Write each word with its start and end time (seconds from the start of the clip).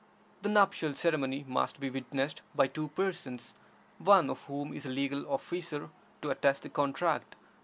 The 0.41 0.49
nuptial 0.49 0.95
ceremony 0.95 1.45
must 1.47 1.79
be 1.79 1.91
witnessed 1.91 2.41
by 2.55 2.65
two 2.65 2.87
persons, 2.87 3.53
one 3.99 4.31
of 4.31 4.45
whom 4.45 4.73
is 4.73 4.87
a 4.87 4.89
legal 4.89 5.31
officer 5.31 5.91
to 6.23 6.31
attest 6.31 6.63
the 6.63 6.69
contract. 6.69 7.35